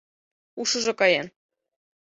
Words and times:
—Ушыжо 0.61 0.93
каен. 0.99 1.27